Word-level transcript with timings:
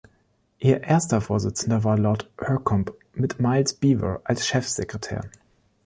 Ihr 0.57 0.81
erster 0.81 1.21
Vorsitzender 1.21 1.83
war 1.83 1.95
Lord 1.95 2.27
Hurcomb 2.41 2.91
mit 3.13 3.39
Miles 3.39 3.75
Beevor 3.75 4.21
als 4.23 4.47
Chefsekretär. 4.47 5.29